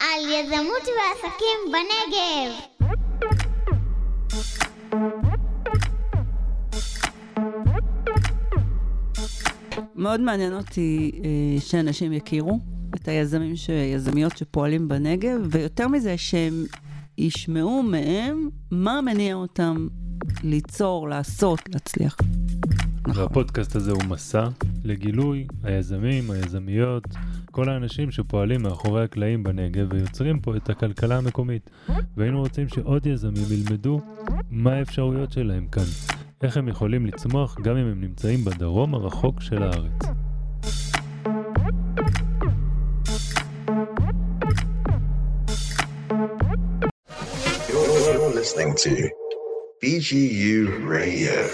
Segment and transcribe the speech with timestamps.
[0.00, 2.52] על יזמות ועסקים בנגב.
[9.94, 12.60] מאוד מעניין אותי אה, שאנשים יכירו
[12.94, 13.54] את היזמים,
[13.94, 16.64] יזמיות שפועלים בנגב, ויותר מזה שהם
[17.18, 19.88] ישמעו מהם מה מניע אותם
[20.42, 22.16] ליצור, לעשות, להצליח.
[23.14, 24.48] והפודקאסט הזה הוא מסע
[24.84, 27.04] לגילוי היזמים, היזמיות,
[27.50, 31.70] כל האנשים שפועלים מאחורי הקלעים בנגב ויוצרים פה את הכלכלה המקומית.
[32.16, 34.00] והיינו רוצים שעוד יזמים ילמדו
[34.50, 35.82] מה האפשרויות שלהם כאן,
[36.42, 40.20] איך הם יכולים לצמוח גם אם הם נמצאים בדרום הרחוק של הארץ.
[48.40, 48.92] listening to
[49.82, 51.50] BGU Radio.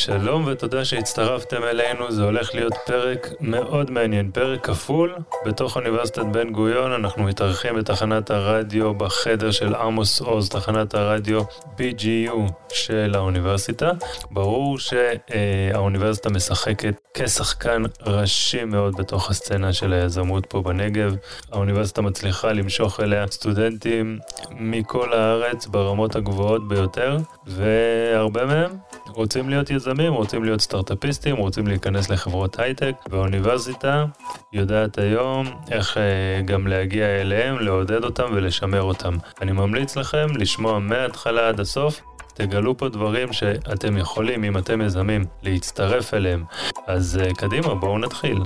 [0.00, 5.14] שלום ותודה שהצטרפתם אלינו, זה הולך להיות פרק מאוד מעניין, פרק כפול
[5.46, 11.40] בתוך אוניברסיטת בן גוריון, אנחנו מתארחים בתחנת הרדיו בחדר של עמוס עוז, תחנת הרדיו
[11.76, 13.90] BGU של האוניברסיטה.
[14.30, 21.16] ברור שהאוניברסיטה משחקת כשחקן ראשי מאוד בתוך הסצנה של היזמות פה בנגב.
[21.52, 24.18] האוניברסיטה מצליחה למשוך אליה סטודנטים
[24.50, 27.16] מכל הארץ ברמות הגבוהות ביותר,
[27.46, 28.70] והרבה מהם
[29.06, 34.04] רוצים להיות יזמים, רוצים להיות סטארט-אפיסטים, רוצים להיכנס לחברות הייטק, והאוניברסיטה
[34.52, 39.16] יודעת היום איך אה, גם להגיע אליהם, לעודד אותם ולשמר אותם.
[39.42, 42.00] אני ממליץ לכם לשמוע מההתחלה עד הסוף
[42.34, 46.44] תגלו פה דברים שאתם יכולים, אם אתם יזמים, להצטרף אליהם.
[46.86, 48.42] אז uh, קדימה, בואו נתחיל.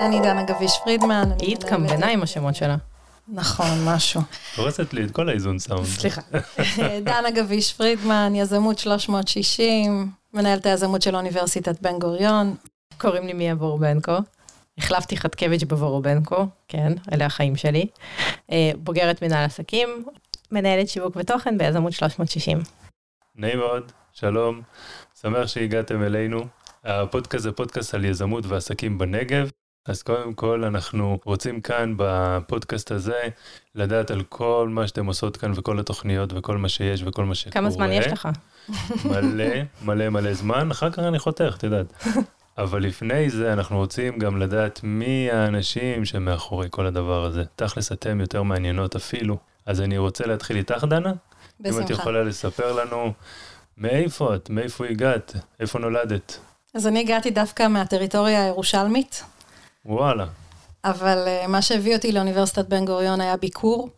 [0.00, 1.28] אני דנה גביש פרידמן.
[1.38, 2.76] היא התקמבנה עם השמות שלה.
[3.32, 4.20] נכון, משהו.
[4.56, 5.86] הורסת לי את כל האיזון סאונד.
[5.86, 6.20] סליחה.
[7.04, 12.54] דנה גביש פרידמן, יזמות 360, מנהלת היזמות של אוניברסיטת בן גוריון.
[12.98, 14.16] קוראים לי מיה בורבנקו.
[14.78, 17.86] החלפתי חתקביץ' בבורובנקו, כן, אלה החיים שלי.
[18.52, 20.04] אה, בוגרת מנהל עסקים,
[20.50, 22.58] מנהלת שיווק ותוכן ביזמות 360.
[23.36, 24.62] נעים מאוד, שלום,
[25.20, 26.44] שמח שהגעתם אלינו.
[26.84, 29.50] הפודקאסט זה פודקאסט על יזמות ועסקים בנגב.
[29.86, 33.28] אז קודם כל אנחנו רוצים כאן בפודקאסט הזה
[33.74, 37.52] לדעת על כל מה שאתם עושות כאן וכל התוכניות וכל מה שיש וכל מה שקורה.
[37.52, 38.28] כמה זמן יש לך?
[39.04, 39.44] מלא,
[39.82, 42.04] מלא מלא זמן, אחר כך אני חותך, את יודעת.
[42.58, 47.44] אבל לפני זה אנחנו רוצים גם לדעת מי האנשים שמאחורי כל הדבר הזה.
[47.56, 49.36] תכלס אתם יותר מעניינות אפילו.
[49.66, 51.12] אז אני רוצה להתחיל איתך, דנה?
[51.60, 51.78] בשמחה.
[51.78, 53.12] אם את יכולה לספר לנו
[53.78, 56.38] מאיפה את, מאיפה הגעת, איפה נולדת.
[56.74, 59.24] אז אני הגעתי דווקא מהטריטוריה הירושלמית.
[59.86, 60.26] וואלה.
[60.84, 63.88] אבל uh, מה שהביא אותי לאוניברסיטת בן גוריון היה ביקור.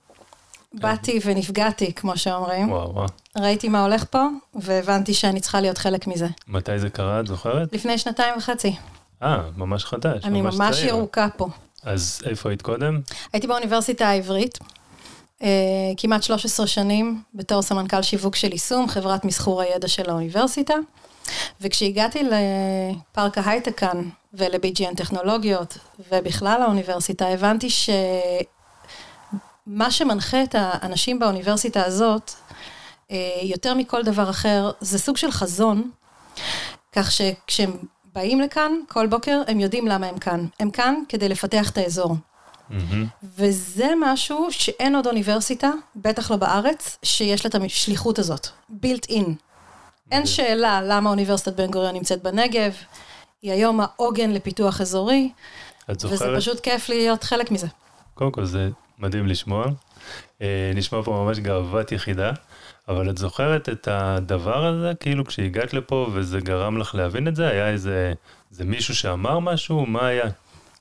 [0.74, 2.72] באתי ונפגעתי, כמו שאומרים.
[2.72, 3.06] וואו, וואו.
[3.38, 6.26] ראיתי מה הולך פה, והבנתי שאני צריכה להיות חלק מזה.
[6.48, 7.72] מתי זה קרה, את זוכרת?
[7.72, 8.76] לפני שנתיים וחצי.
[9.22, 11.48] אה, ממש חדש, אני ממש, ממש ירוקה פה.
[11.82, 13.00] אז איפה היית קודם?
[13.32, 14.58] הייתי באוניברסיטה העברית,
[15.42, 15.48] אה,
[15.96, 20.74] כמעט 13 שנים, בתור סמנכ"ל שיווק של יישום, חברת מסחור הידע של האוניברסיטה.
[21.60, 24.02] וכשהגעתי לפארק ההייטק כאן
[24.34, 25.78] ול-BGN טכנולוגיות
[26.10, 28.00] ובכלל האוניברסיטה, הבנתי שמה
[29.90, 32.32] שמנחה את האנשים באוניברסיטה הזאת,
[33.10, 35.90] אה, יותר מכל דבר אחר, זה סוג של חזון,
[36.92, 37.76] כך שכשהם
[38.14, 40.46] באים לכאן כל בוקר, הם יודעים למה הם כאן.
[40.60, 42.16] הם כאן כדי לפתח את האזור.
[42.70, 42.74] Mm-hmm.
[43.22, 48.46] וזה משהו שאין עוד אוניברסיטה, בטח לא בארץ, שיש לה את השליחות הזאת,
[48.82, 49.24] built in.
[50.10, 52.72] אין שאלה למה אוניברסיטת בן גוריון נמצאת בנגב,
[53.42, 55.30] היא היום העוגן לפיתוח אזורי,
[55.88, 57.66] וזה פשוט כיף להיות חלק מזה.
[58.14, 59.66] קודם כל זה מדהים לשמוע,
[60.42, 62.32] אה, נשמע פה ממש גאוות יחידה,
[62.88, 67.48] אבל את זוכרת את הדבר הזה, כאילו כשהגעת לפה וזה גרם לך להבין את זה,
[67.48, 68.12] היה איזה,
[68.50, 70.24] איזה מישהו שאמר משהו, מה היה?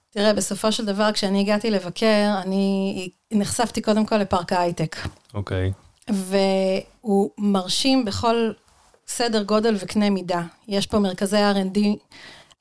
[0.09, 4.95] תראה, בסופו של דבר, כשאני הגעתי לבקר, אני נחשפתי קודם כל לפארק ההייטק.
[5.33, 5.71] אוקיי.
[6.09, 6.13] Okay.
[6.13, 8.51] והוא מרשים בכל
[9.07, 10.41] סדר גודל וקנה מידה.
[10.67, 11.79] יש פה מרכזי R&D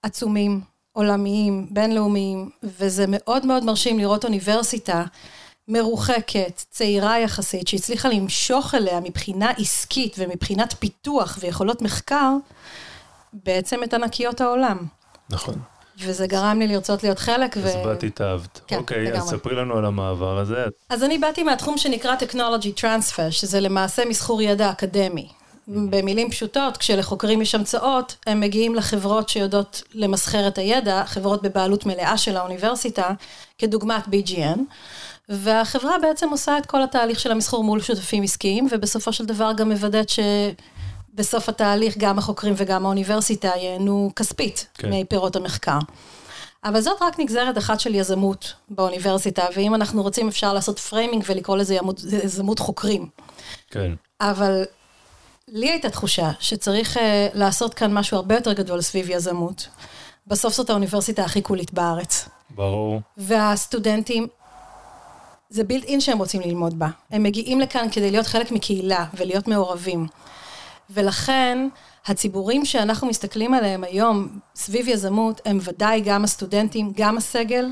[0.03, 0.61] עצומים,
[0.93, 5.05] עולמיים, בינלאומיים, וזה מאוד מאוד מרשים לראות אוניברסיטה
[5.69, 12.33] מרוחקת, צעירה יחסית, שהצליחה למשוך אליה מבחינה עסקית ומבחינת פיתוח ויכולות מחקר,
[13.33, 14.79] בעצם את ענקיות העולם.
[15.31, 15.55] נכון.
[15.99, 17.57] וזה גרם לי לרצות להיות חלק.
[17.57, 17.85] אז ו...
[17.85, 18.61] באת התאהבת.
[18.67, 19.19] כן, אוקיי, לגמרי.
[19.19, 20.65] אז ספרי לנו על המעבר הזה.
[20.89, 25.29] אז אני באתי מהתחום שנקרא Technology Transfer, שזה למעשה מסחור ידע אקדמי.
[25.69, 32.19] במילים פשוטות, כשלחוקרים יש המצאות, הם מגיעים לחברות שיודעות למסחר את הידע, חברות בבעלות מלאה
[32.19, 33.11] של האוניברסיטה,
[33.59, 34.59] כדוגמת BGN,
[35.29, 39.69] והחברה בעצם עושה את כל התהליך של המסחור מול שותפים עסקיים, ובסופו של דבר גם
[39.69, 44.91] מוודאת שבסוף התהליך גם החוקרים וגם האוניברסיטה ייהנו כספית כן.
[44.93, 45.79] מפירות המחקר.
[46.65, 51.57] אבל זאת רק נגזרת אחת של יזמות באוניברסיטה, ואם אנחנו רוצים אפשר לעשות framing ולקרוא
[51.57, 51.77] לזה
[52.25, 53.09] יזמות חוקרים.
[53.71, 54.65] כן, אבל
[55.53, 57.01] לי הייתה תחושה שצריך אה,
[57.35, 59.69] לעשות כאן משהו הרבה יותר גדול סביב יזמות.
[60.27, 62.29] בסוף זאת האוניברסיטה הכי קולית בארץ.
[62.51, 63.01] ברור.
[63.17, 64.27] והסטודנטים,
[65.51, 66.89] זה built-in שהם רוצים ללמוד בה.
[67.11, 70.07] הם מגיעים לכאן כדי להיות חלק מקהילה ולהיות מעורבים.
[70.91, 71.69] ולכן,
[72.07, 77.67] הציבורים שאנחנו מסתכלים עליהם היום סביב יזמות, הם ודאי גם הסטודנטים, גם הסגל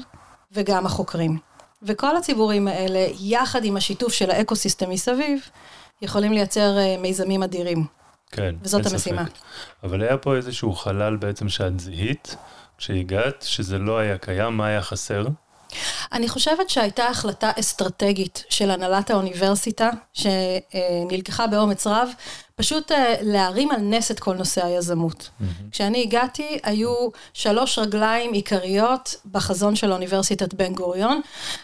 [0.52, 1.38] וגם החוקרים.
[1.82, 5.40] וכל הציבורים האלה, יחד עם השיתוף של ה ecosystem מסביב,
[6.02, 7.86] יכולים לייצר אה, מיזמים אדירים.
[8.30, 9.24] כן, וזאת המשימה.
[9.24, 9.32] ספק.
[9.82, 12.36] אבל היה פה איזשהו חלל בעצם שאת זיהית,
[12.78, 15.26] כשהגעת, שזה לא היה קיים, מה היה חסר?
[16.12, 22.08] אני חושבת שהייתה החלטה אסטרטגית של הנהלת האוניברסיטה, שנלקחה באומץ רב,
[22.58, 25.30] פשוט אה, להרים על נס את כל נושא היזמות.
[25.70, 31.20] כשאני הגעתי, היו שלוש רגליים עיקריות בחזון של אוניברסיטת בן גוריון.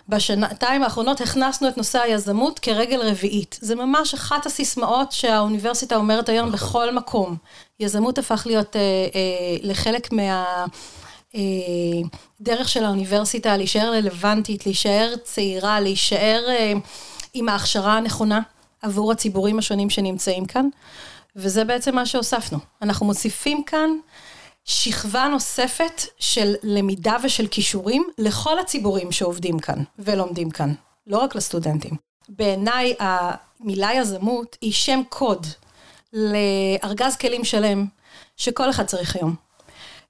[0.08, 3.58] בשנתיים האחרונות הכנסנו את נושא היזמות כרגל רביעית.
[3.60, 7.36] זה ממש אחת הסיסמאות שהאוניברסיטה אומרת היום בכל מקום.
[7.80, 10.64] יזמות הפך להיות אה, אה, לחלק מה...
[11.34, 11.40] אה,
[12.40, 16.72] דרך של האוניברסיטה להישאר רלוונטית, להישאר צעירה, להישאר אה,
[17.34, 18.40] עם ההכשרה הנכונה
[18.82, 20.68] עבור הציבורים השונים שנמצאים כאן,
[21.36, 22.58] וזה בעצם מה שהוספנו.
[22.82, 23.90] אנחנו מוסיפים כאן
[24.64, 30.72] שכבה נוספת של למידה ושל כישורים לכל הציבורים שעובדים כאן ולומדים כאן,
[31.06, 31.96] לא רק לסטודנטים.
[32.28, 35.46] בעיניי המילה יזמות היא שם קוד
[36.12, 37.86] לארגז כלים שלם
[38.36, 39.43] שכל אחד צריך היום.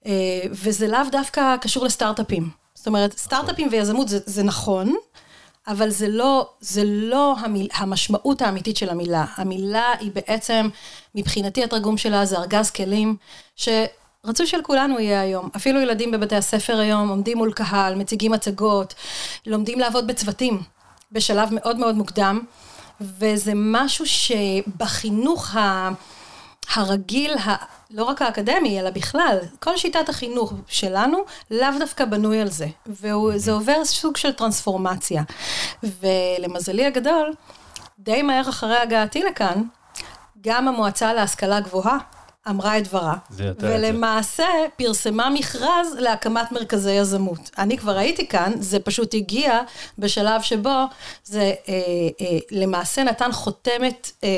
[0.07, 0.13] אה,
[0.51, 2.51] וזה לאו דווקא קשור לסטארט-אפים.
[2.75, 4.95] זאת אומרת, סטארט-אפים ויזמות זה, זה נכון,
[5.69, 9.25] אבל זה לא, זה לא המיל, המשמעות האמיתית של המילה.
[9.37, 10.69] המילה היא בעצם,
[11.15, 13.17] מבחינתי התרגום שלה זה ארגז כלים,
[13.57, 15.49] שרצוי שלכולנו יהיה היום.
[15.57, 18.95] אפילו ילדים בבתי הספר היום עומדים מול קהל, מציגים הצגות,
[19.47, 20.63] לומדים לעבוד בצוותים,
[21.13, 22.41] בשלב מאוד מאוד מוקדם,
[23.01, 25.91] וזה משהו שבחינוך ה...
[26.75, 27.55] הרגיל, ה...
[27.91, 31.19] לא רק האקדמי, אלא בכלל, כל שיטת החינוך שלנו
[31.51, 35.23] לאו דווקא בנוי על זה, וזה עובר סוג של טרנספורמציה.
[35.83, 37.33] ולמזלי הגדול,
[37.99, 39.63] די מהר אחרי הגעתי לכאן,
[40.41, 41.99] גם המועצה להשכלה גבוהה
[42.49, 43.75] אמרה את דברה, זה אתה את זה.
[43.75, 44.47] ולמעשה
[44.77, 47.51] פרסמה מכרז להקמת מרכזי יזמות.
[47.59, 49.61] אני כבר הייתי כאן, זה פשוט הגיע
[49.99, 50.85] בשלב שבו
[51.25, 51.75] זה אה,
[52.21, 54.31] אה, למעשה נתן חותמת אה,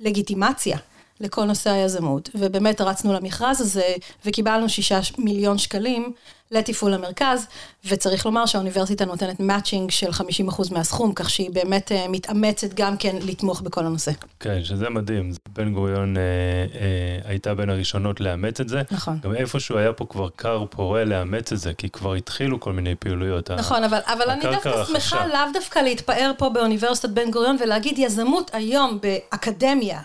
[0.00, 0.78] לגיטימציה.
[1.20, 3.94] לכל נושא היזמות, ובאמת רצנו למכרז הזה,
[4.26, 6.12] וקיבלנו שישה מיליון שקלים
[6.50, 7.46] לתפעול המרכז,
[7.84, 13.16] וצריך לומר שהאוניברסיטה נותנת מאצ'ינג של 50% מהסכום, כך שהיא באמת אה, מתאמצת גם כן
[13.22, 14.12] לתמוך בכל הנושא.
[14.40, 15.32] כן, שזה מדהים.
[15.48, 18.82] בן גוריון אה, אה, הייתה בין הראשונות לאמץ את זה.
[18.90, 19.18] נכון.
[19.22, 22.94] גם איפשהו היה פה כבר כר פורה לאמץ את זה, כי כבר התחילו כל מיני
[22.94, 23.50] פעילויות.
[23.50, 24.84] נכון, אבל, אבל אני דווקא.
[24.84, 30.00] שמחה לאו דווקא להתפאר פה באוניברסיטת בן גוריון ולהגיד יזמות היום באקדמיה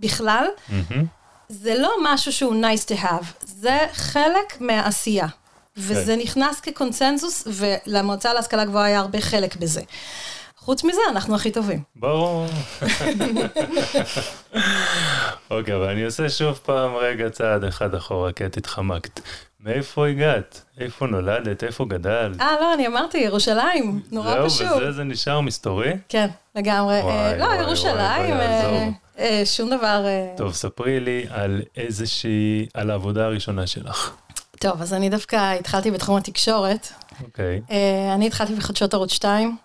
[0.00, 1.04] בכלל, מהמם.
[1.48, 5.26] זה לא משהו שהוא nice to have, זה חלק מהעשייה.
[5.76, 6.20] וזה כן.
[6.22, 9.80] נכנס כקונצנזוס, ולמועצה להשכלה גבוהה היה הרבה חלק בזה.
[10.56, 11.82] חוץ מזה, אנחנו הכי טובים.
[11.96, 12.46] ברור.
[15.50, 19.20] אוקיי, אבל אני עושה שוב פעם רגע צעד אחד אחורה, כי את התחמקת.
[19.60, 20.62] מאיפה הגעת?
[20.80, 21.64] איפה נולדת?
[21.64, 22.40] איפה גדלת?
[22.40, 24.66] אה, לא, אני אמרתי, ירושלים, נורא פשוט.
[24.68, 25.92] זהו, וזה זה נשאר מסתורי?
[26.08, 27.00] כן, לגמרי.
[27.00, 28.34] אה, לא, ירושלים,
[29.20, 30.02] אה, שום דבר...
[30.06, 34.12] אה, טוב, ספרי לי על איזושהי, על העבודה הראשונה שלך.
[34.58, 36.88] טוב, אז אני דווקא התחלתי בתחום התקשורת.
[37.24, 39.56] אוקיי, אה, אני התחלתי בחדשות ערוץ 2.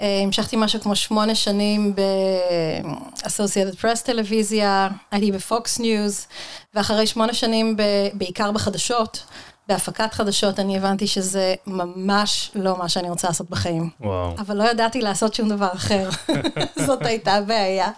[0.00, 6.26] אה, המשכתי משהו כמו שמונה שנים ב-Associated Press טלוויזיה, הייתי ב Fox News,
[6.74, 9.24] ואחרי שמונה שנים ב- בעיקר בחדשות,
[9.68, 13.90] בהפקת חדשות, אני הבנתי שזה ממש לא מה שאני רוצה לעשות בחיים.
[14.00, 14.34] וואו.
[14.38, 16.08] אבל לא ידעתי לעשות שום דבר אחר.
[16.86, 17.90] זאת הייתה הבעיה.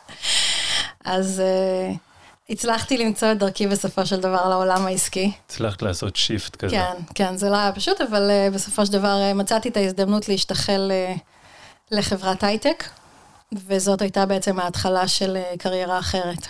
[1.04, 1.96] אז אה,
[2.50, 5.32] הצלחתי למצוא את דרכי בסופו של דבר לעולם העסקי.
[5.46, 6.76] הצלחת לעשות shift כזה.
[6.76, 10.28] כן, כן, זה לא היה פשוט, אבל אה, בסופו של דבר אה, מצאתי את ההזדמנות
[10.28, 11.18] להשתחל אה,
[11.90, 12.84] לחברת הייטק,
[13.66, 16.46] וזאת הייתה בעצם ההתחלה של אה, קריירה אחרת.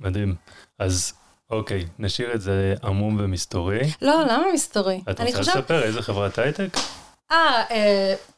[0.00, 0.34] מדהים.
[0.78, 1.12] אז
[1.50, 3.80] אוקיי, נשאיר את זה עמום ומסתורי.
[4.02, 5.00] לא, למה מסתורי?
[5.10, 6.76] את רוצה חושבת- לספר איזה חברת הייטק?
[7.32, 7.62] אה,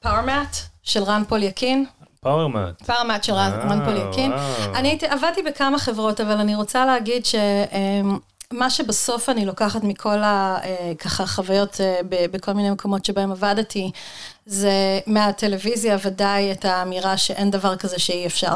[0.01, 1.87] פאורמט של רן פול יקין.
[2.21, 2.83] פאורמט.
[2.83, 4.33] Powermat של רן רן פוליאקין.
[4.33, 4.75] וואו.
[4.75, 7.23] אני הייתי, עבדתי בכמה חברות, אבל אני רוצה להגיד
[8.53, 10.59] מה שבסוף אני לוקחת מכל ה...
[10.65, 13.91] אה, ככה חוויות אה, בכל מיני מקומות שבהם עבדתי,
[14.47, 18.55] זה מהטלוויזיה ודאי את האמירה שאין דבר כזה שאי אפשר.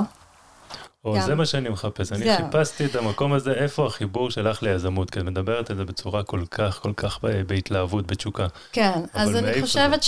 [1.05, 1.21] או, גם.
[1.21, 2.13] זה מה שאני מחפש.
[2.13, 2.37] אני זהו.
[2.37, 6.45] חיפשתי את המקום הזה, איפה החיבור שלך ליזמות, כי את מדברת על זה בצורה כל
[6.51, 8.47] כך, כל כך בהתלהבות, בתשוקה.
[8.73, 10.05] כן, אז אני חושבת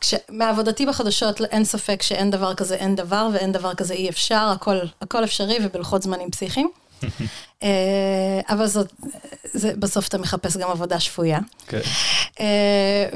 [0.00, 4.76] שמעבודתי בחדשות אין ספק שאין דבר כזה אין דבר ואין דבר כזה אי אפשר, הכל,
[5.02, 6.70] הכל אפשרי ובלוחות זמנים פסיכיים.
[7.62, 8.92] אה, אבל זאת,
[9.44, 11.38] זה, בסוף אתה מחפש גם עבודה שפויה.
[11.66, 11.80] כן.
[12.40, 13.08] אה,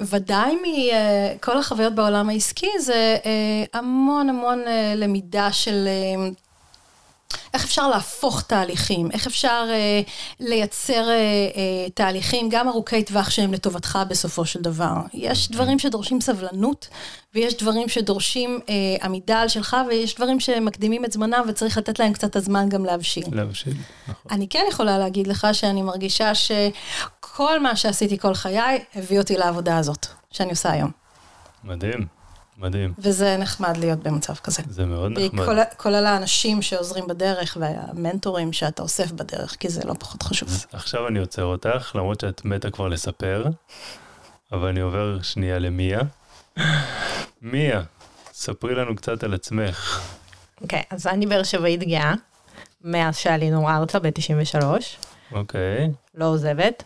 [0.00, 6.28] וודאי מכל החוויות בעולם העסקי זה אה, המון המון אה, למידה של אה,
[7.54, 10.00] איך אפשר להפוך תהליכים, איך אפשר אה,
[10.40, 14.94] לייצר אה, אה, תהליכים גם ארוכי טווח שהם לטובתך בסופו של דבר.
[15.14, 16.88] יש דברים שדורשים סבלנות,
[17.34, 22.12] ויש דברים שדורשים אה, עמידה על שלך, ויש דברים שמקדימים את זמנם וצריך לתת להם
[22.12, 23.24] קצת הזמן גם להבשיל.
[23.32, 23.74] להבשיל,
[24.08, 24.30] נכון.
[24.30, 29.78] אני כן יכולה להגיד לך שאני מרגישה שכל מה שעשיתי כל חיי הביא אותי לעבודה
[29.78, 30.90] הזאת, שאני עושה היום.
[31.64, 32.06] מדהים,
[32.58, 32.92] מדהים.
[32.98, 34.62] וזה נחמד להיות במצב כזה.
[34.70, 35.44] זה מאוד נחמד.
[35.46, 40.66] כולל- כולל האנשים שעוזרים בדרך והמנטורים שאתה אוסף בדרך, כי זה לא פחות חשוב.
[40.72, 43.44] עכשיו אני עוצר אותך, למרות שאת מתה כבר לספר,
[44.52, 46.00] אבל אני עובר שנייה למיה.
[47.42, 47.82] מיה,
[48.32, 50.00] ספרי לנו קצת על עצמך.
[50.60, 52.14] אוקיי, אז אני באר שבעית גאה,
[52.84, 54.64] מאז שעלינו ארצה ב-93,
[55.32, 56.82] אוקיי, לא עוזבת,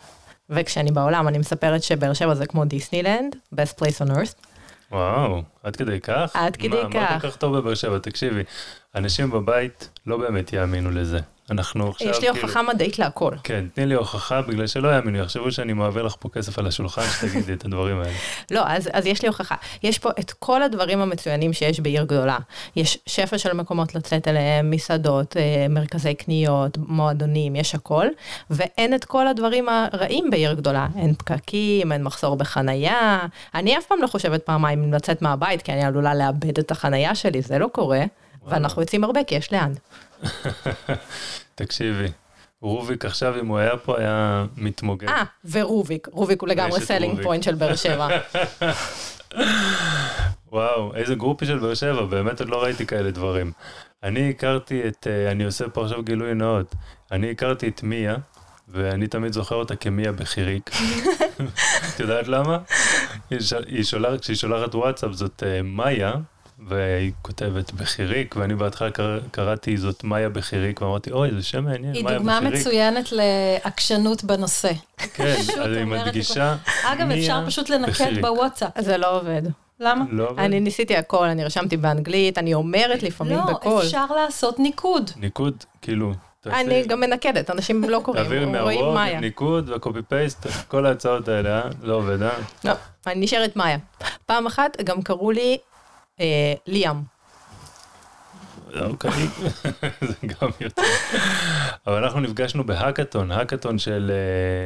[0.51, 4.50] וכשאני בעולם אני מספרת שבאר שבע זה כמו דיסנילנד, best place on earth.
[4.91, 6.31] וואו, עד כדי כך?
[6.35, 7.23] עד כדי מה, מה כך.
[7.23, 7.99] כל כך טוב בבאר שבע?
[7.99, 8.43] תקשיבי,
[8.95, 11.19] אנשים בבית לא באמת יאמינו לזה.
[11.51, 12.47] אנחנו עכשיו יש לי כאילו...
[12.47, 13.33] הוכחה מדעית להכל.
[13.45, 17.03] כן, תני לי הוכחה, בגלל שלא יאמינו, יחשבו שאני מעביר לך פה כסף על השולחן,
[17.03, 18.15] שתגידי את הדברים האלה.
[18.51, 19.55] לא, אז, אז יש לי הוכחה.
[19.83, 22.39] יש פה את כל הדברים המצוינים שיש בעיר גדולה.
[22.77, 28.07] יש שפע של מקומות לצאת אליהם, מסעדות, אה, מרכזי קניות, מועדונים, יש הכל,
[28.51, 30.87] ואין את כל הדברים הרעים בעיר גדולה.
[30.97, 33.27] אין פקקים, אין מחסור בחנייה.
[33.55, 37.15] אני אף פעם לא חושבת פעמיים אם לצאת מהבית, כי אני עלולה לאבד את החנייה
[37.15, 38.05] שלי, זה לא קורה.
[38.47, 39.73] ואנחנו יוצאים הרבה כי יש לאן.
[41.55, 42.09] תקשיבי,
[42.63, 45.09] רוביק עכשיו, אם הוא היה פה, היה מתמוגג.
[45.09, 48.09] אה, ורוביק, רוביק הוא לגמרי selling point של באר שבע.
[50.53, 53.53] וואו, איזה גרופי של באר שבע, באמת עוד לא ראיתי כאלה דברים.
[54.03, 56.75] אני הכרתי את, אה, אני עושה פה עכשיו גילוי נאות,
[57.13, 58.17] אני הכרתי את מיה,
[58.69, 60.71] ואני תמיד זוכר אותה כמיה בחיריק.
[61.95, 62.59] את יודעת למה?
[63.31, 63.39] היא
[64.21, 66.13] כשהיא שולחת וואטסאפ זאת אה, מאיה,
[66.69, 71.95] והיא כותבת בחיריק, ואני בהתחלה קרא, קראתי זאת מאיה בחיריק, ואמרתי, אוי, זה שם מעניין,
[71.95, 72.61] היא מאיה דוגמה בחיריק.
[72.61, 74.73] מצוינת לעקשנות בנושא.
[75.15, 78.21] כן, אז היא מדגישה, אגב, אפשר פשוט לנקד.
[78.21, 78.71] בוואטסאפ.
[78.81, 79.43] זה לא עובד.
[79.81, 80.05] למה?
[80.11, 80.39] לא עובד?
[80.43, 83.83] אני ניסיתי הכל, אני רשמתי באנגלית, אני אומרת לפעמים לא, בקול.
[83.83, 85.11] אפשר לעשות ניקוד.
[85.17, 89.21] ניקוד, כאילו, תעשי- אני גם מנקדת, אנשים לא קוראים, רואים מאיה.
[89.21, 91.69] ניקוד וקופי פייסט, כל ההצעות האלה, אה?
[91.83, 92.31] לא עובד, אה?
[92.65, 92.73] לא,
[93.07, 93.79] אני נשארת מאיה.
[94.27, 95.57] פעם אחת גם קראו לי
[96.67, 96.97] ליאם.
[98.81, 99.11] אוקיי,
[100.09, 100.83] זה גם יוצא.
[101.87, 104.13] אבל אנחנו נפגשנו בהאקתון, האקתון של...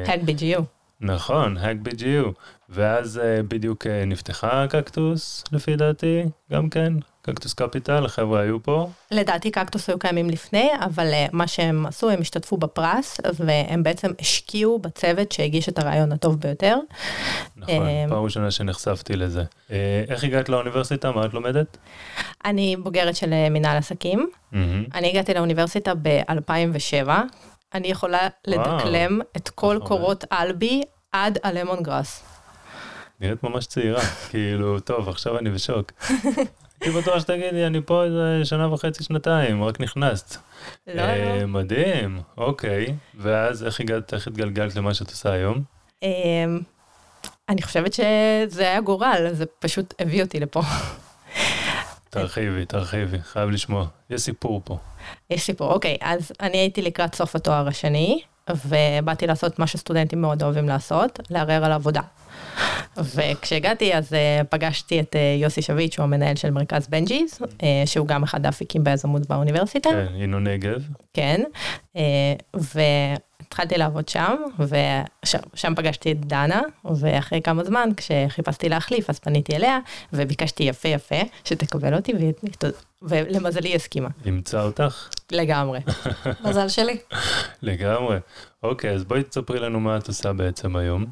[0.06, 0.62] אה, האק BGU.
[1.00, 2.32] נכון, האק BGU,
[2.68, 6.22] ואז אה, בדיוק אה, נפתחה קקטוס, לפי דעתי,
[6.52, 8.90] גם כן, קקטוס קפיטל, החבר'ה היו פה.
[9.10, 14.10] לדעתי קקטוס היו קיימים לפני, אבל אה, מה שהם עשו, הם השתתפו בפרס, והם בעצם
[14.20, 16.76] השקיעו בצוות שהגיש את הרעיון הטוב ביותר.
[17.56, 19.44] נכון, פעם ראשונה שנחשפתי לזה.
[20.08, 21.12] איך הגעת לאוניברסיטה?
[21.12, 21.76] מה את לומדת?
[22.44, 24.28] אני בוגרת של מנהל עסקים.
[24.52, 24.84] מהמם.
[24.94, 27.08] אני הגעתי לאוניברסיטה ב-2007.
[27.74, 29.88] אני יכולה לדקלם את כל נכון.
[29.88, 32.24] קורות אלבי עד הלמון גראס.
[33.20, 34.00] נראית ממש צעירה,
[34.30, 35.92] כאילו, טוב, עכשיו אני בשוק.
[36.80, 40.36] הייתי בטוח שתגידי, אני פה איזה שנה וחצי, שנתיים, רק נכנסת.
[40.86, 41.46] לא, אה, לא.
[41.46, 42.20] מדהים.
[42.36, 45.62] אוקיי, ואז איך הגעת, איך התגלגלת למה שאת עושה היום?
[46.02, 46.60] אמ,
[47.48, 50.60] אני חושבת שזה היה גורל, זה פשוט הביא אותי לפה.
[52.14, 53.86] תרחיבי, תרחיבי, חייב לשמוע.
[54.10, 54.78] יש סיפור פה.
[55.30, 58.22] יש סיפור, אוקיי, אז אני הייתי לקראת סוף התואר השני,
[58.66, 62.00] ובאתי לעשות מה שסטודנטים מאוד אוהבים לעשות, לערער על עבודה.
[62.96, 68.06] וכשהגעתי אז אה, פגשתי את אה, יוסי שביט, שהוא המנהל של מרכז בנגיס, אה, שהוא
[68.06, 69.90] גם אחד האפיקים ביזמות באוניברסיטה.
[69.90, 70.82] כן, InnoNegev.
[71.14, 71.42] כן,
[71.96, 72.02] אה,
[73.54, 79.78] והתחלתי לעבוד שם, ושם פגשתי את דנה, ואחרי כמה זמן, כשחיפשתי להחליף, אז פניתי אליה,
[80.12, 82.12] וביקשתי יפה יפה שתקבל אותי,
[83.02, 85.08] ולמזלי היא הסכימה, אימצה אותך?
[85.32, 85.80] לגמרי.
[86.44, 86.98] מזל שלי.
[87.62, 88.18] לגמרי.
[88.62, 91.04] אוקיי, אז בואי תספרי לנו מה את עושה בעצם היום,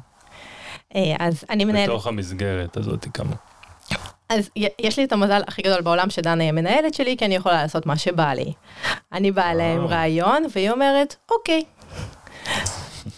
[0.95, 3.33] אה, אז אני מנהלת, בתוך המסגרת הזאת כמה.
[4.29, 7.61] אז יש לי את המזל הכי גדול בעולם שדנה היא המנהלת שלי, כי אני יכולה
[7.61, 8.53] לעשות מה שבא לי.
[9.13, 9.85] אני באה אליה עם.
[9.85, 11.63] רעיון, והיא אומרת, אוקיי.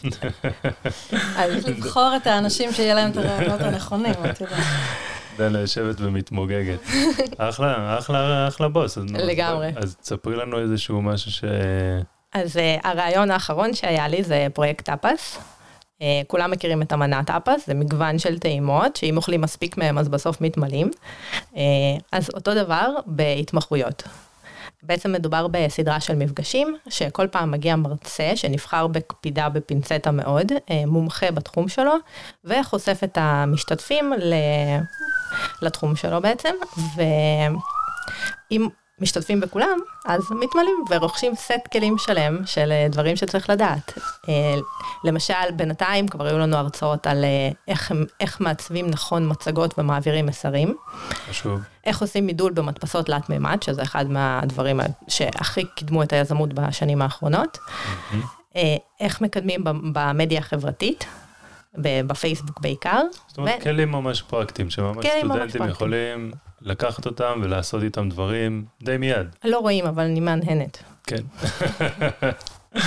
[1.38, 4.64] אז לבחור את האנשים שיהיה להם את הרעיונות הנכונים, את יודעת.
[5.38, 6.80] דנה יושבת ומתמוגגת.
[7.38, 8.98] אחלה, אחלה, אחלה בוס.
[8.98, 9.72] לגמרי.
[9.76, 11.44] אז תספרי לנו איזשהו משהו ש...
[12.34, 15.38] אז אה, הרעיון האחרון שהיה לי זה פרויקט טאפס.
[16.00, 20.10] אה, כולם מכירים את המנה טאפס, זה מגוון של טעימות, שאם אוכלים מספיק מהם אז
[20.10, 20.90] בסוף מתמלאים.
[21.54, 21.58] אה,
[22.12, 24.04] אז אותו דבר בהתמחויות.
[24.86, 31.32] בעצם מדובר בסדרה של מפגשים, שכל פעם מגיע מרצה שנבחר בקפידה בפינצטה מאוד, אה, מומחה
[31.32, 31.94] בתחום שלו,
[32.46, 34.14] וחושף את המשתתפים.
[35.62, 36.56] לתחום שלו בעצם,
[38.52, 38.68] ואם
[39.00, 43.94] משתתפים בכולם, אז מתמלאים ורוכשים סט כלים שלם של אה, דברים שצריך לדעת.
[44.30, 44.56] אה,
[45.04, 50.76] למשל, בינתיים כבר היו לנו הרצאות על אה, איך, איך מעצבים נכון מצגות ומעבירים מסרים,
[51.30, 51.60] חשוב.
[51.86, 57.58] איך עושים מידול במדפסות תלת מימד, שזה אחד מהדברים שהכי קידמו את היזמות בשנים האחרונות,
[58.56, 61.06] אה, איך מקדמים במדיה החברתית,
[61.78, 63.02] בפייסבוק בעיקר.
[63.28, 65.70] זאת אומרת, ו- כלים ממש פרקטיים, שממש ממש סטודנטים פרקטיים.
[65.70, 69.28] יכולים לקחת אותם ולעשות איתם דברים די מיד.
[69.44, 70.84] לא רואים, אבל אני מהנהנת.
[71.04, 71.22] כן.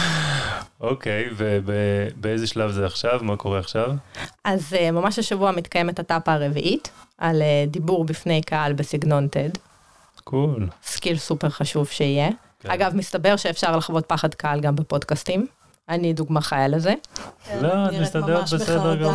[0.80, 3.21] אוקיי, ובאיזה שלב זה עכשיו?
[3.23, 3.92] מה קורה עכשיו?
[4.45, 9.59] אז אה, ממש השבוע מתקיימת הטאפה הרביעית, על אה, דיבור בפני קהל בסגנון TED
[10.25, 10.69] talk.
[10.83, 12.28] skill סופר חשוב שיהיה.
[12.61, 12.71] כן.
[12.71, 15.47] אגב, מסתבר שאפשר לחוות פחד קהל גם בפודקאסטים.
[15.88, 16.95] אני דוגמה חיה לזה.
[17.61, 19.14] לא, את מסתדרת בסדר גמור.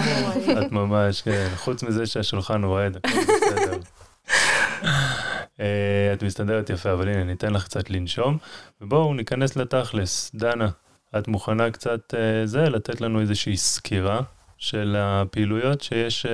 [0.62, 1.48] את ממש, כן.
[1.56, 3.78] חוץ מזה שהשולחן הוא רעד, הכל בסדר.
[5.60, 8.38] אה, את מסתדרת יפה, אבל הנה, ניתן לך קצת לנשום.
[8.82, 10.32] ובואו ניכנס לתכלס.
[10.36, 10.70] דנה,
[11.18, 14.22] את מוכנה קצת אה, זה, לתת לנו איזושהי סקירה
[14.58, 16.32] של הפעילויות שיש אה,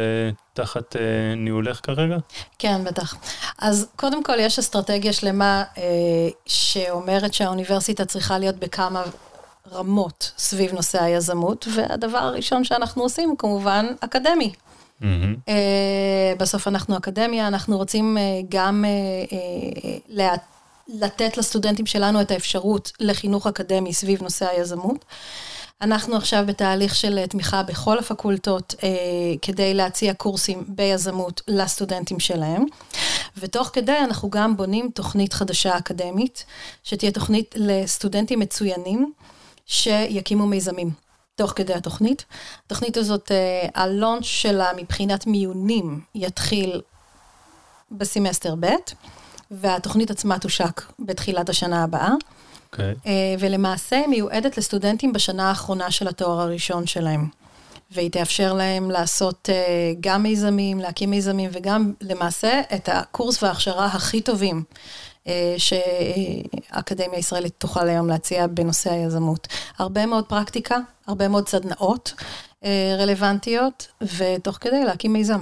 [0.53, 0.95] תחת
[1.37, 2.17] ניהולך כרגע?
[2.59, 3.15] כן, בטח.
[3.57, 5.83] אז קודם כל יש אסטרטגיה שלמה אה,
[6.45, 9.03] שאומרת שהאוניברסיטה צריכה להיות בכמה
[9.71, 14.53] רמות סביב נושא היזמות, והדבר הראשון שאנחנו עושים הוא כמובן אקדמי.
[15.01, 15.35] מהמם.
[15.49, 15.53] אה,
[16.37, 19.37] בסוף אנחנו אקדמיה, אנחנו רוצים אה, גם אה,
[20.09, 20.35] לה-
[20.87, 25.05] לתת לסטודנטים שלנו את האפשרות לחינוך אקדמי סביב נושא היזמות.
[25.81, 28.89] אנחנו עכשיו בתהליך של תמיכה בכל הפקולטות אה,
[29.41, 32.65] כדי להציע קורסים ביזמות לסטודנטים שלהם.
[33.37, 36.45] ותוך כדי אנחנו גם בונים תוכנית חדשה אקדמית,
[36.83, 39.13] שתהיה תוכנית לסטודנטים מצוינים
[39.69, 40.91] שיקימו מיזמים.
[41.35, 42.25] תוך כדי התוכנית.
[42.65, 46.81] התוכנית הזאת, אה, הלונץ' שלה מבחינת מיונים יתחיל
[47.91, 48.67] בסמסטר ב',
[49.51, 52.11] והתוכנית עצמה תושק בתחילת השנה הבאה,
[52.71, 52.95] אוקיי.
[53.05, 57.27] אה, ולמעשה מיועדת לסטודנטים בשנה האחרונה של התואר הראשון שלהם.
[57.91, 64.21] והיא תאפשר להם לעשות אה, גם מיזמים, להקים מיזמים, וגם למעשה את הקורס וההכשרה הכי
[64.21, 64.63] טובים
[65.57, 69.47] שהאקדמיה הישראלית תוכל היום להציע בנושא היזמות.
[69.77, 70.77] הרבה מאוד פרקטיקה,
[71.07, 72.13] הרבה מאוד סדנאות
[72.65, 75.41] אה, רלוונטיות, ותוך כדי להקים מיזם.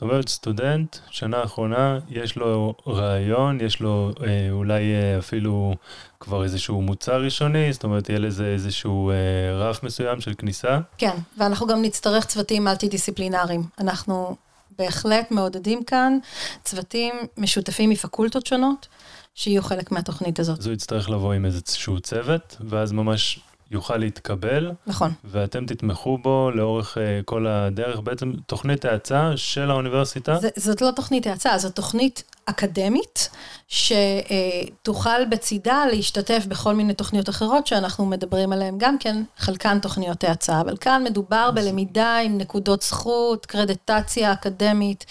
[0.00, 5.74] זאת אומרת, סטודנט, שנה האחרונה, יש לו רעיון, יש לו אה, אולי אה, אפילו
[6.20, 9.14] כבר איזשהו מוצר ראשוני, זאת אומרת, יהיה לזה איזשהו אה,
[9.54, 10.78] רף מסוים של כניסה.
[10.98, 13.62] כן, ואנחנו גם נצטרך צוותים מולטי-דיסציפלינריים.
[13.78, 14.36] אנחנו
[14.80, 16.18] בהחלט מעודדים כאן
[16.64, 18.88] צוותים משותפים מפקולטות שונות,
[19.34, 20.58] שיהיו חלק מהתוכנית הזאת.
[20.58, 25.12] אז הוא יצטרך לבוא עם איזשהו צוות, ואז ממש יוכל להתקבל, נכון.
[25.24, 28.00] ואתם תתמכו בו לאורך אה, כל הדרך.
[28.00, 30.38] בעצם תוכנית האצה של האוניברסיטה.
[30.38, 33.30] זה, זאת לא תוכנית האצה, זו תוכנית אקדמית,
[33.68, 40.60] שתוכל בצידה להשתתף בכל מיני תוכניות אחרות שאנחנו מדברים עליהן גם כן, חלקן תוכניות האצה,
[40.60, 45.06] אבל כאן מדובר בלמידה עם נקודות זכות, קרדיטציה אקדמית,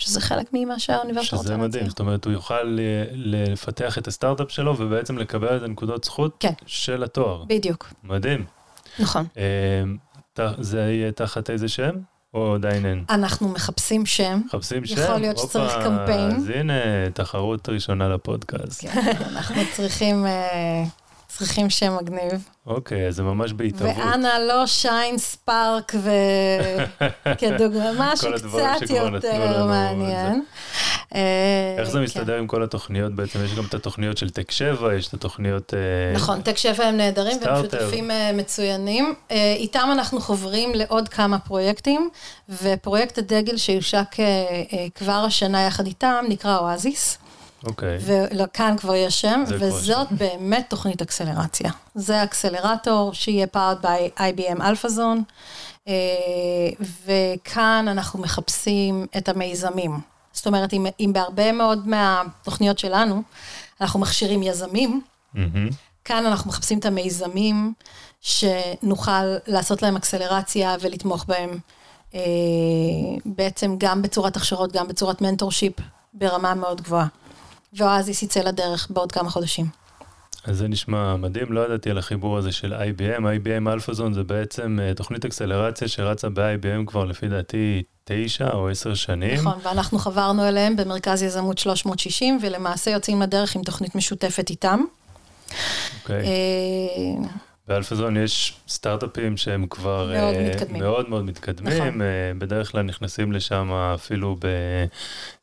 [0.00, 1.68] שזה חלק ממה שהאוניברסיטה רוצה שזה להציע.
[1.68, 2.78] מדהים, זאת אומרת, הוא יוכל
[3.12, 6.52] לפתח את הסטארט-אפ שלו ובעצם לקבל את הנקודות זכות כן.
[6.66, 7.44] של התואר.
[7.44, 8.44] בדיוק, מדהים.
[8.98, 9.26] נכון.
[9.38, 11.90] אה, זה יהיה תחת איזה שם?
[12.34, 13.04] או עדיין אין?
[13.10, 15.02] אנחנו מחפשים שם, מחפשים שם?
[15.02, 16.36] יכול להיות שצריך הופה, קמפיין.
[16.36, 16.72] אז הנה,
[17.14, 18.84] תחרות ראשונה לפודקאסט.
[19.36, 20.84] אנחנו צריכים, אה,
[21.36, 22.48] צריכים שם מגניב.
[22.66, 23.96] אוקיי, אז זה ממש בהתהוות.
[23.96, 26.10] ואנא לא שיין ספארק ו...
[27.38, 30.42] כדוגמה, משהו קצת יותר מעניין.
[31.14, 32.04] אה, איך זה כן.
[32.04, 33.44] מסתדר עם כל התוכניות בעצם?
[33.44, 35.74] יש גם את התוכניות של טק 7, יש את התוכניות...
[35.74, 37.62] אה, נכון, טק 7 הם נהדרים והם.
[37.62, 39.14] שותפים אה, מצוינים.
[39.56, 42.10] איתם אנחנו חוברים לעוד כמה פרויקטים,
[42.48, 44.16] ופרויקט הדגל שיושק
[44.94, 47.18] כבר השנה יחד איתם נקרא אואזיס.
[47.64, 47.98] אוקיי.
[48.38, 51.70] וכאן כבר יש שם, וזאת באמת תוכנית אקסלרציה.
[51.94, 55.22] זה אקסלרטור שיהיה powered by IBM AlphaZone,
[55.88, 55.94] אה,
[57.06, 60.00] וכאן אנחנו מחפשים את המיזמים.
[60.32, 63.22] זאת אומרת, אם, אם בהרבה מאוד מהתוכניות שלנו,
[63.80, 65.00] אנחנו מכשירים יזמים,
[65.34, 65.68] מהמם.
[66.04, 67.72] כאן אנחנו מחפשים את המיזמים
[68.20, 71.58] שנוכל לעשות להם אקסלרציה ולתמוך בהם
[72.14, 72.20] אה,
[73.24, 75.72] בעצם גם בצורת הכשרות, גם בצורת mentorship
[76.14, 77.06] ברמה מאוד גבוהה.
[77.72, 79.66] ואואזיס יצא לדרך בעוד כמה חודשים.
[80.44, 83.20] אז זה נשמע מדהים, לא ידעתי על החיבור הזה של IBM.
[83.20, 88.68] IBM Alpha Zone זה בעצם אה, תוכנית אקסלרציה שרצה ב-IBM כבר לפי דעתי תשע או
[88.68, 89.34] עשר שנים.
[89.34, 94.80] נכון, ואנחנו חברנו אליהם במרכז יזמות 360, ולמעשה יוצאים לדרך עם תוכנית משותפת איתם.
[96.02, 96.24] אוקיי.
[96.24, 97.28] אה,
[97.70, 100.82] באלפאזון יש סטארט-אפים שהם כבר מאוד אה, מתקדמים.
[100.82, 102.02] מאוד מאוד מתקדמים, נכון.
[102.02, 102.06] אה,
[102.38, 104.44] בדרך כלל נכנסים לשם אפילו ב,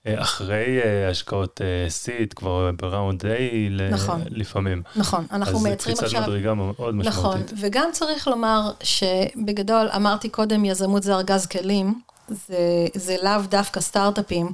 [0.08, 3.28] אה, אחרי אה, השקעות אה, סיד, כבר בראונד A
[3.70, 4.22] ל- נכון.
[4.30, 4.82] לפעמים.
[4.96, 6.22] נכון, אנחנו אז זה מייצרים קפיצת עכשיו...
[6.22, 7.52] מדרגה מאוד נכון, משמעותית.
[7.62, 12.58] וגם צריך לומר שבגדול, אמרתי קודם, יזמות זה ארגז כלים, זה,
[12.96, 14.52] זה לאו דווקא סטארט-אפים,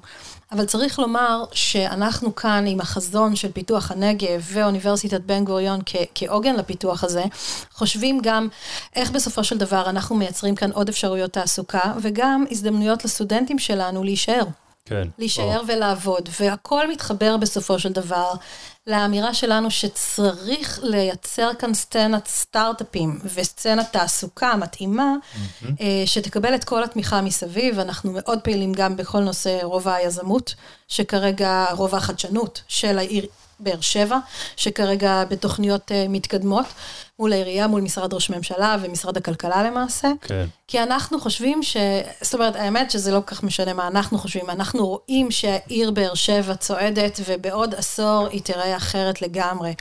[0.54, 5.80] אבל צריך לומר שאנחנו כאן עם החזון של פיתוח הנגב ואוניברסיטת בן גוריון
[6.16, 7.24] כעוגן לפיתוח הזה,
[7.72, 8.48] חושבים גם
[8.96, 14.44] איך בסופו של דבר אנחנו מייצרים כאן עוד אפשרויות תעסוקה, וגם הזדמנויות לסטודנטים שלנו להישאר.
[14.86, 15.08] כן.
[15.18, 18.34] להישאר ולעבוד, והכל מתחבר בסופו של דבר
[18.88, 25.14] לאמירה שלנו שצריך לייצר כאן סצנת סטארט-אפים וסצנת תעסוקה מתאימה,
[25.82, 27.80] אה, שתקבל את כל התמיכה מסביב.
[27.80, 30.56] אנחנו מאוד פעילים גם בכל נושא רובע היזמות,
[30.88, 33.26] שכרגע רובע החדשנות של העיר
[33.60, 34.18] באר שבע,
[34.56, 36.66] שכרגע בתוכניות אה, מתקדמות,
[37.20, 40.08] מול העירייה, מול משרד ראש הממשלה ומשרד הכלכלה למעשה.
[40.22, 40.46] כן.
[40.68, 41.78] כי אנחנו חושבים ש...
[42.22, 46.14] זאת אומרת, האמת שזה לא כל כך משנה מה אנחנו חושבים, אנחנו רואים שהעיר באר
[46.14, 49.74] שבע צועדת, ובעוד עשור היא תיראה אחרת לגמרי.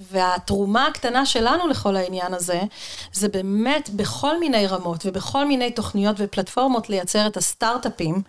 [0.00, 2.60] והתרומה הקטנה שלנו לכל העניין הזה,
[3.12, 8.22] זה באמת בכל מיני רמות ובכל מיני תוכניות ופלטפורמות לייצר את הסטארט-אפים,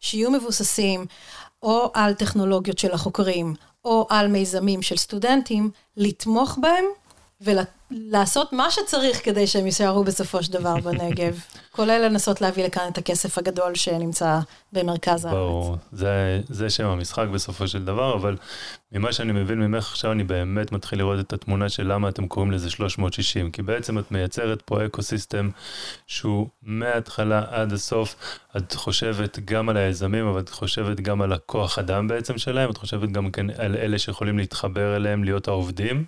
[0.00, 1.06] שיהיו מבוססים
[1.62, 6.84] או על טכנולוגיות של החוקרים, או על מיזמים של סטודנטים, לתמוך בהם
[7.90, 11.40] ולעשות מה שצריך כדי שהם יישארו בסופו של דבר בנגב,
[11.76, 14.38] כולל לנסות להביא לכאן את הכסף הגדול שנמצא
[14.72, 15.36] במרכז הארץ.
[15.36, 18.36] ברור, זה, זה שם המשחק בסופו של דבר, אבל
[18.92, 22.50] ממה שאני מבין ממך עכשיו, אני באמת מתחיל לראות את התמונה של למה אתם קוראים
[22.50, 25.50] לזה 360, כי בעצם את מייצרת פה אקו סיסטם
[26.06, 28.16] שהוא מההתחלה עד הסוף,
[28.56, 32.76] את חושבת גם על היזמים, אבל את חושבת גם על הכוח אדם בעצם שלהם, את
[32.76, 36.04] חושבת גם כן על אלה שיכולים להתחבר אליהם, להיות העובדים,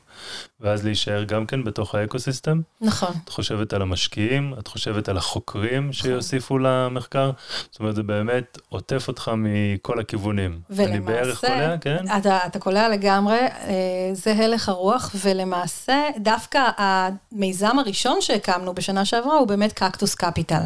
[0.60, 2.60] ואז להישאר גם כן בתוך האקו סיסטם.
[2.80, 3.14] נכון.
[3.24, 7.30] את חושבת על המשקיעים, את חושבת על החוקרים שיוסיפו למחקר,
[7.70, 10.60] זאת אומרת זה באמת עוטף אותך מכל הכיוונים.
[10.78, 12.04] אני בערך קולע, כן?
[12.18, 19.34] אתה, אתה קולע לגמרי, אה, זה הלך הרוח, ולמעשה דווקא המיזם הראשון שהקמנו בשנה שעברה
[19.34, 20.62] הוא באמת קקטוס קפיטל.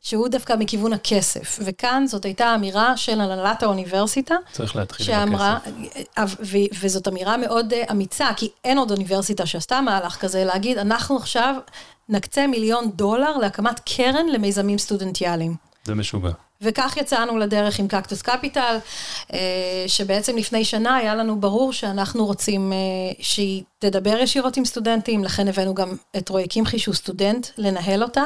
[0.00, 5.58] שהוא דווקא מכיוון הכסף, וכאן זאת הייתה אמירה של הנהלת האוניברסיטה, צריך להתחיל עם שאמרה,
[6.16, 6.40] הכסף.
[6.40, 11.16] ו- וזאת אמירה מאוד אה, אמיצה, כי אין עוד אוניברסיטה שעשתה מהלך כזה, להגיד, אנחנו
[11.16, 11.54] עכשיו
[12.08, 15.54] נקצה מיליון דולר להקמת קרן למיזמים סטודנטיאליים.
[15.84, 16.30] זה משוגע.
[16.62, 18.76] וכך יצאנו לדרך עם קקטוס קפיטל,
[19.32, 19.38] אה,
[19.86, 22.76] שבעצם לפני שנה היה לנו ברור שאנחנו רוצים אה,
[23.20, 28.24] שהיא תדבר ישירות עם סטודנטים, לכן הבאנו גם את רועי קמחי שהוא סטודנט לנהל אותה,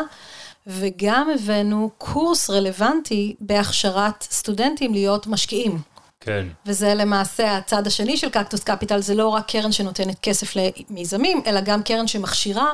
[0.67, 5.79] וגם הבאנו קורס רלוונטי בהכשרת סטודנטים להיות משקיעים.
[6.21, 11.43] כן, וזה למעשה הצד השני של קקטוס קפיטל, זה לא רק קרן שנותנת כסף למיזמים,
[11.47, 12.71] אלא גם קרן שמכשירה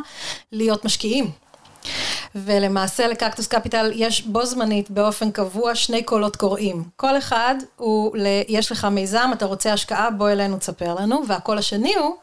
[0.53, 1.31] להיות משקיעים.
[2.35, 6.85] ולמעשה לקקטוס קפיטל יש בו זמנית באופן קבוע שני קולות קוראים.
[6.96, 11.59] כל אחד הוא, ל, יש לך מיזם, אתה רוצה השקעה, בוא אלינו, תספר לנו, והקול
[11.59, 12.16] השני הוא,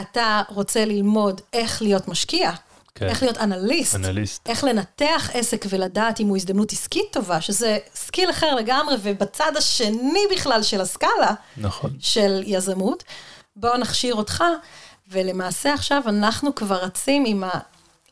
[0.00, 2.52] אתה רוצה ללמוד איך להיות משקיע,
[2.94, 3.08] כן.
[3.08, 4.48] איך להיות אנליסט, אנליסט.
[4.48, 10.22] איך לנתח עסק ולדעת אם הוא הזדמנות עסקית טובה, שזה skill אחר לגמרי, ובצד השני
[10.32, 11.90] בכלל של הסקאלה, נכון.
[12.00, 13.04] של יזמות,
[13.56, 14.44] בואו נכשיר אותך,
[15.10, 17.44] ולמעשה עכשיו אנחנו כבר רצים עם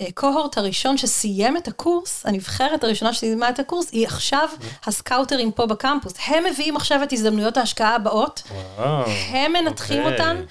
[0.01, 4.49] ה cohort הראשון שסיים את הקורס, הנבחרת הראשונה שסיימה את הקורס, היא עכשיו
[4.87, 6.13] הסקאוטרים פה בקמפוס.
[6.27, 8.43] הם מביאים עכשיו את הזדמנויות ההשקעה הבאות,
[8.77, 9.05] וואו.
[9.07, 10.13] הם מנתחים אוקיי.
[10.13, 10.43] אותן,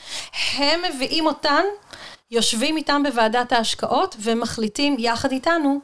[0.58, 1.64] הם מביאים אותן,
[2.32, 5.80] יושבים איתם בוועדת ההשקעות ומחליטים יחד איתנו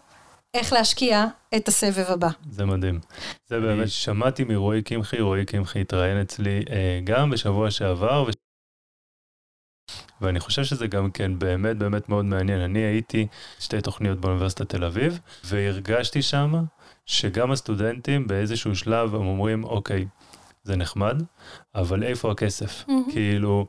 [0.53, 1.25] איך להשקיע
[1.55, 2.29] את הסבב הבא.
[2.51, 2.99] זה מדהים.
[3.47, 8.31] זה באמת, שמעתי מרועי קמחי, רועי קמחי התראיין אצלי אה, גם בשבוע שעבר, ו...
[10.21, 12.59] ואני חושב שזה גם כן באמת באמת מאוד מעניין.
[12.59, 13.27] אני הייתי
[13.59, 16.53] שתי תוכניות באוניברסיטת תל אביב, והרגשתי שם
[17.05, 20.05] שגם הסטודנטים באיזשהו שלב הם אומרים, אוקיי,
[20.63, 21.23] זה נחמד,
[21.75, 22.83] אבל איפה הכסף?
[23.11, 23.67] כאילו,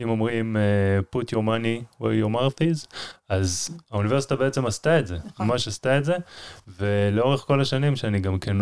[0.00, 2.86] אם אומרים uh, put your money where your mouth is,
[3.28, 5.46] אז האוניברסיטה בעצם עשתה את זה, נכון.
[5.46, 6.16] ממש עשתה את זה,
[6.78, 8.56] ולאורך כל השנים שאני גם כן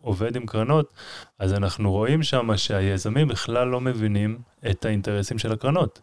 [0.00, 0.92] עובד עם קרנות,
[1.38, 4.38] אז אנחנו רואים שם שהיזמים בכלל לא מבינים
[4.70, 6.00] את האינטרסים של הקרנות.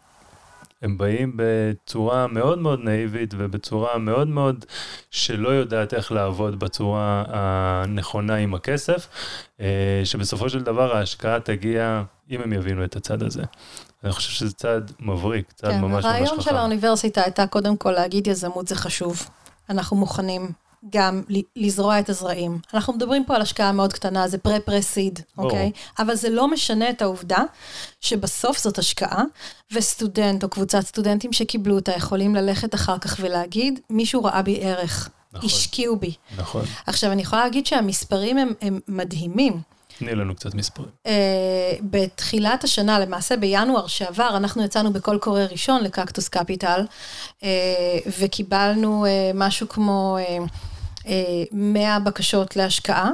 [0.81, 4.65] הם באים בצורה מאוד מאוד נאיבית ובצורה מאוד מאוד
[5.11, 9.07] שלא יודעת איך לעבוד בצורה הנכונה עם הכסף,
[9.59, 13.43] אה, שבסופו של דבר ההשקעה תגיע, אם הם יבינו את הצד הזה.
[14.05, 16.55] אני חושב שזה צעד מבריק, צעד כן, ממש ממש הרעיון של חכם.
[16.55, 19.29] האוניברסיטה הייתה קודם כל להגיד יזמות זה חשוב.
[19.69, 20.51] אנחנו מוכנים
[20.89, 21.23] גם
[21.55, 22.59] לזרוע את הזרעים.
[22.73, 25.19] אנחנו מדברים פה על השקעה מאוד קטנה, זה פרה-פרה-סיד.
[25.37, 25.71] אוקיי?
[25.99, 27.37] אבל זה לא משנה את העובדה
[28.01, 29.23] שבסוף זאת השקעה,
[29.73, 35.09] וסטודנט או קבוצת סטודנטים שקיבלו אותה יכולים ללכת אחר כך ולהגיד, מישהו ראה בי ערך,
[35.33, 35.45] נכון.
[35.49, 36.13] השקיעו בי.
[36.37, 36.65] נכון.
[36.87, 39.61] עכשיו, אני יכולה להגיד שהמספרים הם, הם מדהימים.
[39.99, 40.89] תני לנו קצת מספרים.
[41.07, 41.09] Uh,
[41.81, 46.85] בתחילת השנה, למעשה בינואר שעבר, אנחנו יצאנו בקול קורא ראשון לקקטוס קפיטל,
[47.39, 47.43] uh,
[48.19, 50.49] וקיבלנו uh, משהו כמו uh,
[51.01, 51.07] uh,
[51.51, 53.09] 100 בקשות להשקעה.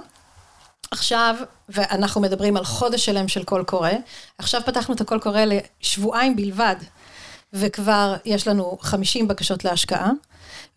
[0.91, 1.36] עכשיו,
[1.70, 3.89] ואנחנו מדברים על חודש שלם של קול קורא,
[4.38, 6.76] עכשיו פתחנו את הקול קורא לשבועיים בלבד,
[7.54, 10.10] וכבר יש לנו 50 בקשות להשקעה,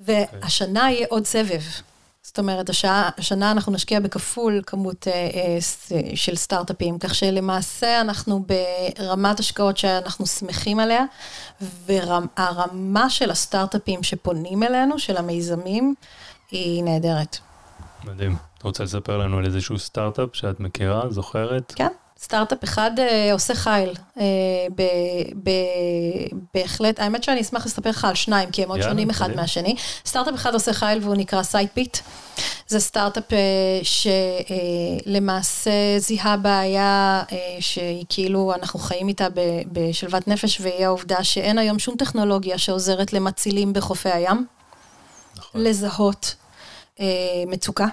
[0.01, 1.63] והשנה יהיה עוד סבב.
[2.27, 8.01] זאת אומרת, השעה, השנה אנחנו נשקיע בכפול כמות אה, אה, ס- של סטארט-אפים, כך שלמעשה
[8.01, 8.45] אנחנו
[8.99, 11.05] ברמת השקעות שאנחנו שמחים עליה,
[11.61, 15.95] והרמה של הסטארט-אפים שפונים אלינו, של המיזמים,
[16.51, 17.39] היא נהדרת.
[18.05, 18.37] מדהים.
[18.59, 21.73] את רוצה לספר לנו על איזשהו סטארט-אפ שאת מכירה, זוכרת?
[21.77, 21.89] כן,
[22.25, 23.93] סטארט-אפ אחד אה, עושה חיל.
[24.21, 24.25] אה,
[24.77, 24.83] ב,
[25.43, 25.51] ב,
[26.55, 29.43] בהחלט, האמת שאני אשמח לספר לך על שניים, כי הם מאוד יאללה, שונים אחד קדימה.
[29.43, 29.77] מהשני.
[30.07, 31.99] סטארט-אפ אחד עושה חיל והוא נקרא SightBit.
[32.69, 33.39] זה סטארט-אפ אה,
[35.07, 41.59] שלמעשה זיהה בעיה אה, שהיא כאילו, אנחנו חיים איתה ב- בשלוות נפש, והיא העובדה שאין
[41.59, 44.47] היום שום טכנולוגיה שעוזרת למצילים בחופי הים.
[45.37, 45.61] נכון.
[45.61, 46.35] לזהות
[47.01, 47.07] אה,
[47.47, 47.87] מצוקה.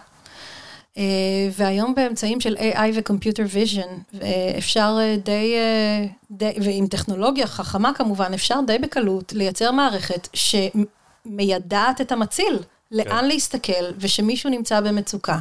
[0.97, 1.04] אה,
[1.51, 4.17] והיום באמצעים של AI ו-Computer Vision,
[4.58, 12.01] אפשר אה, די, אה, די, ועם טכנולוגיה חכמה כמובן, אפשר די בקלות לייצר מערכת שמיידעת
[12.01, 12.60] את המציל
[12.91, 15.38] לאן להסתכל, ושמישהו נמצא במצוקה.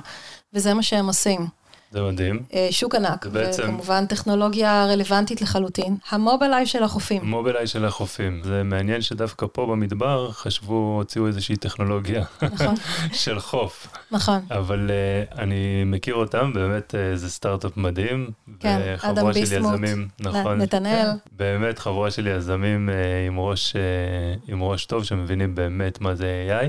[0.52, 1.60] וזה מה שהם עושים.
[1.90, 2.42] זה מדהים.
[2.55, 5.96] אה, שוק ענק, בעצם- וכמובן טכנולוגיה רלוונטית לחלוטין.
[6.11, 7.20] המובילאיי של החופים.
[7.24, 8.40] מובילאיי של החופים.
[8.44, 12.74] זה מעניין שדווקא פה במדבר חשבו, הוציאו איזושהי טכנולוגיה נכון,
[13.22, 13.87] של חוף.
[14.11, 14.40] נכון.
[14.50, 18.31] אבל uh, אני מכיר אותם, באמת uh, זה סטארט-אפ מדהים.
[18.61, 20.59] כן, וחבורה אדם של ביסמוט, יזמים, נכון.
[20.61, 21.03] נתנאל.
[21.07, 22.92] כן, באמת חבורה של יזמים uh,
[23.29, 26.26] עם, ראש, uh, עם ראש טוב שמבינים באמת מה זה
[26.62, 26.66] AI.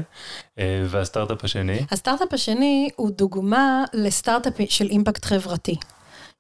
[0.58, 5.76] Uh, והסטארט-אפ השני, הסטארט-אפ השני הוא דוגמה לסטארט-אפ של אימפקט חברתי.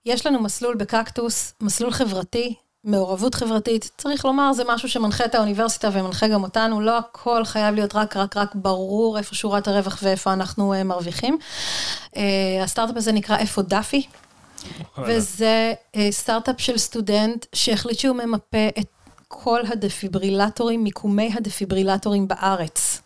[0.05, 5.89] יש לנו מסלול בקקטוס, מסלול חברתי, מעורבות חברתית, צריך לומר, זה משהו שמנחה את האוניברסיטה
[5.93, 10.33] ומנחה גם אותנו, לא הכל חייב להיות רק, רק, רק ברור איפה שורת הרווח ואיפה
[10.33, 11.37] אנחנו uh, מרוויחים.
[12.05, 12.17] Uh,
[12.63, 14.07] הסטארט-אפ הזה נקרא איפה דפי,
[14.97, 18.87] וזה uh, סטארט-אפ של סטודנט שהחליט שהוא ממפה את
[19.27, 23.01] כל הדפיברילטורים, מיקומי הדפיברילטורים בארץ.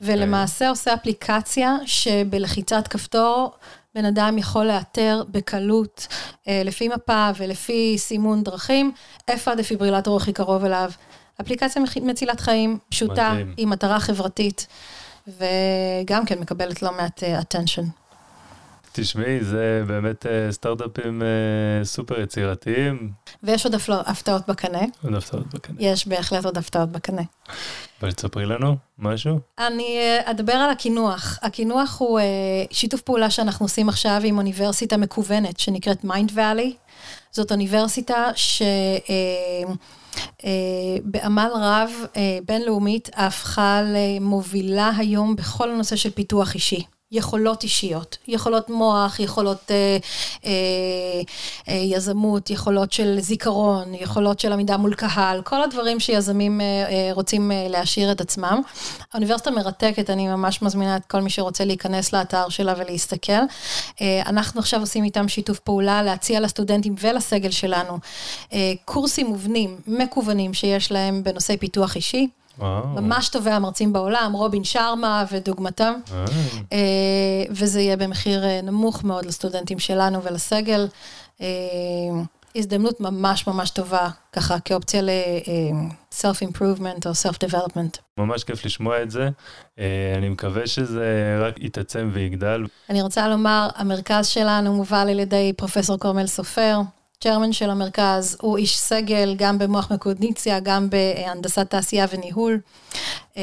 [0.00, 3.52] ולמעשה עושה אפליקציה שבלחיצת כפתור
[3.94, 6.06] בן אדם יכול לאתר בקלות,
[6.48, 8.92] אה, לפי מפה ולפי סימון דרכים,
[9.28, 10.90] איפה הדפיברילטור הכי קרוב אליו.
[11.40, 13.54] אפליקציה מצילת חיים, פשוטה, מדהים.
[13.56, 14.66] עם מטרה חברתית,
[15.26, 18.05] וגם כן מקבלת לא מעט אה, attention.
[19.00, 23.10] תשמעי, זה באמת uh, סטארט-אפים uh, סופר יצירתיים.
[23.42, 25.76] ויש עוד הפתעות בקנה, עוד הפתעות בקנה.
[25.78, 27.22] יש בהחלט עוד הפתעות בקנה.
[28.02, 29.40] אבל תספרי לנו משהו.
[29.58, 31.38] אני אה, אדבר על הקינוח.
[31.42, 32.24] הקינוח הוא אה,
[32.70, 36.74] שיתוף פעולה שאנחנו עושים עכשיו עם אוניברסיטה מקוונת שנקראת Mindvalley.
[37.30, 38.30] זאת אוניברסיטה
[40.44, 46.84] שבעמל רב אה, בינלאומית הפכה למובילה היום בכל הנושא של פיתוח אישי.
[47.12, 49.96] יכולות אישיות, יכולות מוח, יכולות אה,
[50.44, 50.50] אה,
[51.68, 57.08] אה, יזמות, יכולות של זיכרון, יכולות של עמידה מול קהל, כל הדברים שיזמים אה, אה,
[57.12, 58.60] רוצים אה, להשאיר את עצמם.
[59.12, 63.32] האוניברסיטה מרתקת, אני ממש מזמינה את כל מי שרוצה להיכנס לאתר שלה ולהסתכל.
[64.00, 67.98] אה, אנחנו עכשיו עושים איתם שיתוף פעולה, להציע לסטודנטים ולסגל שלנו
[68.52, 72.28] אה, קורסים מובנים, מקוונים שיש להם בנושאי פיתוח אישי.
[72.58, 72.86] וואו.
[72.86, 75.94] ממש טובי המרצים בעולם, רובין שרמה ודוגמתם.
[76.12, 76.24] אה,
[76.72, 76.78] אה,
[77.50, 80.88] וזה יהיה במחיר אה, נמוך מאוד לסטודנטים שלנו ולסגל.
[81.40, 81.46] אה,
[82.56, 87.98] הזדמנות ממש ממש טובה, ככה כאופציה ל-self-improvement או self-development.
[88.18, 89.28] ממש כיף לשמוע את זה.
[90.18, 92.66] אני מקווה שזה רק יתעצם ויגדל.
[92.90, 96.80] אני רוצה לומר, המרכז שלנו מובל על ידי פרופסור כרמל סופר,
[97.20, 102.58] צ'רמן של המרכז, הוא איש סגל גם במוח מקוגניציה, גם בהנדסת תעשייה וניהול,
[103.36, 103.42] אה,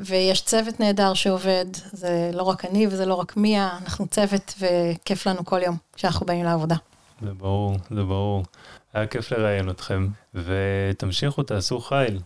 [0.00, 5.26] ויש צוות נהדר שעובד, זה לא רק אני וזה לא רק מיה, אנחנו צוות וכיף
[5.26, 6.76] לנו כל יום כשאנחנו באים לעבודה.
[7.22, 8.44] זה ברור, זה ברור.
[8.94, 12.20] היה כיף לראיין אתכם, ותמשיכו, תעשו חיל.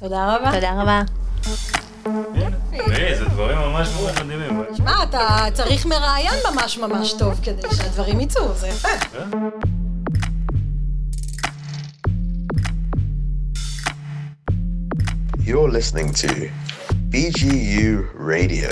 [0.00, 0.52] תודה רבה.
[0.54, 1.02] תודה רבה.
[2.70, 4.64] תראי, זה דברים ממש מאוד מדהימים.
[4.84, 8.88] מה, אתה צריך מראיין ממש ממש טוב כדי שהדברים יצאו, זה יפה.
[15.44, 16.50] You're listening to
[17.10, 18.70] BGU Radio.